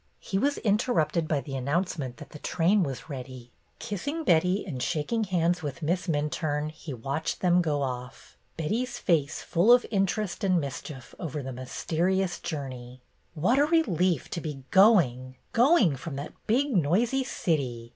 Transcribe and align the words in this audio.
He 0.19 0.39
was 0.39 0.57
interrupted 0.57 1.27
by 1.27 1.41
the 1.41 1.55
announcement 1.55 2.17
that 2.17 2.31
the 2.31 2.39
train 2.39 2.81
was 2.81 3.07
ready. 3.07 3.51
Kissing 3.77 4.23
Betty 4.23 4.65
and 4.65 4.81
shaking 4.81 5.25
hands 5.25 5.61
with 5.61 5.83
Miss 5.83 6.07
Minturne, 6.07 6.71
he 6.71 6.91
watched 6.91 7.41
them 7.41 7.61
go 7.61 7.83
off, 7.83 8.35
Betty's 8.57 8.97
face 8.97 9.43
full 9.43 9.71
of 9.71 9.85
interest 9.91 10.43
and 10.43 10.59
mischief 10.59 11.13
over 11.19 11.43
the 11.43 11.53
mysterious 11.53 12.39
journey. 12.39 12.99
"What 13.35 13.59
a 13.59 13.65
relief 13.65 14.27
to 14.31 14.41
be 14.41 14.63
going, 14.71 15.35
going 15.51 15.95
from 15.97 16.15
that 16.15 16.33
big, 16.47 16.75
noisy 16.75 17.23
city!" 17.23 17.89